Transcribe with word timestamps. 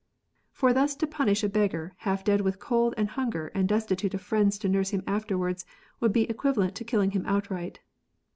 [For 0.51 0.73
thus 0.73 0.95
to 0.95 1.05
punish 1.05 1.43
a 1.43 1.47
beggar 1.47 1.93
half 1.97 2.23
dead 2.23 2.41
with 2.41 2.57
cold 2.57 2.95
and 2.97 3.07
hunger 3.07 3.51
and 3.53 3.69
destitute 3.69 4.15
of 4.15 4.21
friends 4.21 4.57
to 4.57 4.67
nurse 4.67 4.89
him 4.89 5.03
afterwards, 5.05 5.63
would 5.99 6.11
be 6.11 6.23
equivalent 6.27 6.73
to 6.77 6.83
killing 6.83 7.11
him 7.11 7.23
outright. 7.27 7.81